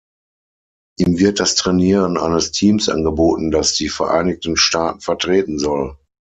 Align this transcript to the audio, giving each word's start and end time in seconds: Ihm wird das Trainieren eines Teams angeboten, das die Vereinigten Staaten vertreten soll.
Ihm 0.97 1.19
wird 1.19 1.39
das 1.39 1.53
Trainieren 1.53 2.17
eines 2.17 2.51
Teams 2.51 2.89
angeboten, 2.89 3.51
das 3.51 3.73
die 3.75 3.87
Vereinigten 3.87 4.57
Staaten 4.57 4.99
vertreten 5.01 5.59
soll. 5.59 5.95